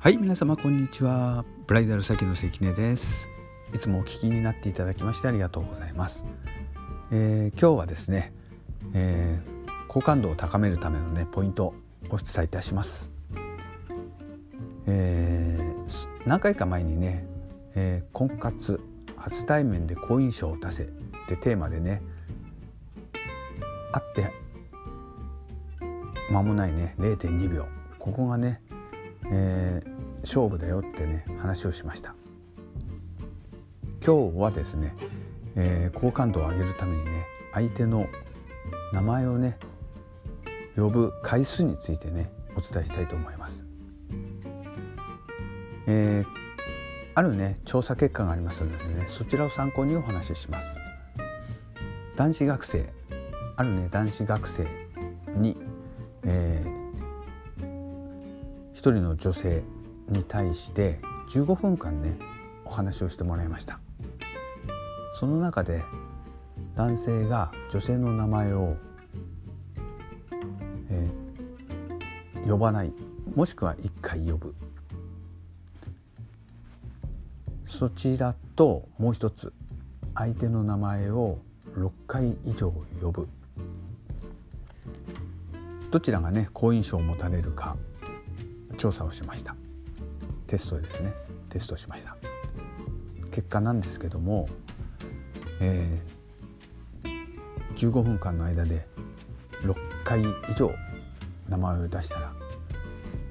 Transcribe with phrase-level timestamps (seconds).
[0.00, 1.44] はい皆様こんにちは。
[1.66, 3.28] ブライダル先の関根です。
[3.74, 6.24] いつもお聞きになっていただきましてありがとうございます、
[7.10, 8.32] えー、今日はですね、
[8.94, 11.74] えー、好感度を高めるためのねポイントを
[12.10, 13.10] お伝えいたします、
[14.86, 17.26] えー、何回か前にね、
[17.74, 18.80] えー、婚活
[19.16, 20.86] 初対面で好印象を出せっ
[21.26, 22.02] てテーマでね
[23.90, 24.32] 会って
[26.30, 27.66] 間もないね0.2秒。
[27.98, 28.62] ここがね、
[29.30, 32.14] えー、勝負だよってね話をしました。
[34.04, 34.94] 今日はですね、
[35.56, 38.06] えー、好感度を上げるためにね相手の
[38.92, 39.58] 名前をね
[40.76, 43.64] 呼ぶ回数についてねお伝えしたいと思います、
[45.86, 46.26] えー、
[47.14, 50.68] あるね調査結果がありますのでねそちらを参考にお話しします。
[52.16, 52.92] 男子学生
[53.56, 54.66] あるね男子学生
[55.34, 55.56] に、
[56.24, 56.87] えー、
[58.78, 59.64] 一人の女性
[60.08, 62.16] に対して15分間ね
[62.64, 63.80] お話をしてもらいました。
[65.18, 65.82] その中で
[66.76, 68.76] 男性が女性の名前を、
[70.90, 72.92] えー、呼ばない。
[73.34, 74.54] もしくは1回呼ぶ。
[77.66, 79.52] そちらともう一つ
[80.14, 81.40] 相手の名前を
[81.74, 83.28] 6回以上呼ぶ。
[85.90, 87.76] どちらがね好印象を持たれるか。
[88.78, 89.54] 調査をしました。
[90.46, 91.12] テストですね。
[91.50, 92.16] テストしました。
[93.30, 94.48] 結果なんですけども、
[95.60, 98.86] えー、15分間の間で
[99.62, 100.72] 6回以上
[101.48, 102.32] 名前を出したら、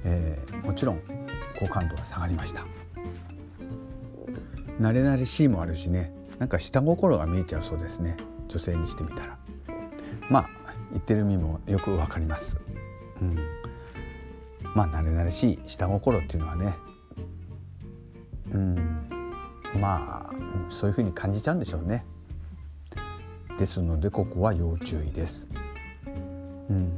[0.04, 1.00] えー、もちろん
[1.58, 2.64] 好感度は下がりました。
[4.80, 8.16] 慣れ慣れしいもあるしねなんか下心が見えちゃうそうですね。
[8.48, 9.38] 女性にしてみたら。
[10.30, 10.50] まあ
[10.90, 12.56] 言ってる意味もよくわかります、
[13.20, 13.36] うん、
[14.74, 16.74] まあ慣れ慣れしい下心っていうのはね
[18.52, 19.08] うん
[19.80, 22.04] まあそういうふうに感じちゃうんでしょうね。
[23.58, 25.48] ですのでここは要注意です、
[26.70, 26.92] うん、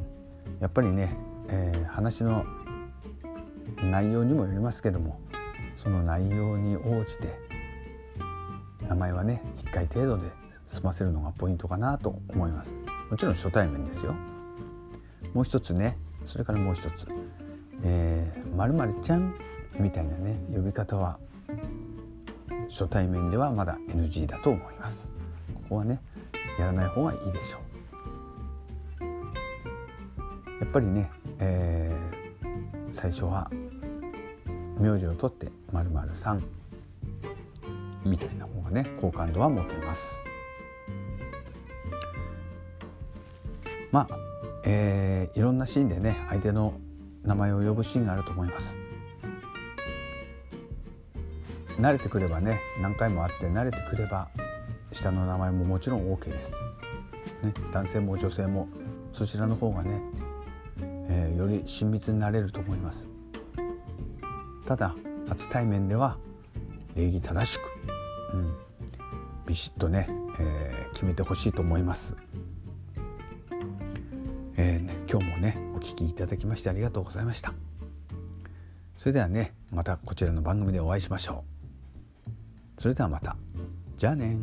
[0.61, 1.17] やっぱりね、
[1.49, 2.45] えー、話の
[3.83, 5.19] 内容にもよりますけども
[5.83, 7.35] その内容に応じて
[8.87, 10.29] 名前はね1回程度で
[10.67, 12.75] 済ませるのがポイントかなと思います。
[13.11, 14.15] もちろん初対面ですよ。
[15.33, 15.97] もう一つね
[16.27, 17.09] それからもう一つ
[17.83, 19.35] 「えー、まるちゃん」
[19.79, 21.19] みたいなね呼び方は
[22.69, 25.11] 初対面ではまだ NG だと思います。
[25.55, 26.01] ここはね
[26.59, 27.71] やらない方がいいでしょう。
[30.61, 33.51] やっぱりね、えー、最初は
[34.79, 36.43] 名字を取って「まるさん」
[38.05, 40.23] みたいな方がね好感度は持てます。
[43.91, 44.17] まあ、
[44.65, 46.75] えー、いろんなシーンでね相手の
[47.25, 48.77] 名前を呼ぶシーンがあると思います。
[51.79, 54.29] 慣れてくればね何回も会って慣れてくれば
[54.93, 56.53] 下の名前ももちろん OK です、
[57.43, 58.69] ね、男性も女性も
[59.15, 60.03] そちらの方がね、
[61.09, 63.09] えー、より親密になれると思います。
[64.67, 64.95] ただ
[65.29, 66.19] 初対面では
[66.95, 67.63] 礼儀正しく、
[68.35, 68.55] うん、
[69.47, 70.09] ビシッとね、
[70.39, 72.17] えー、決めてほしいと思います。
[74.57, 77.55] えーね、今日もねお聴きいただきましてありがとうございました。
[78.99, 81.43] それではねまたこちらの番組でお会いしましょ
[82.77, 82.83] う。
[82.83, 83.35] それではまた。
[83.97, 84.37] じゃあね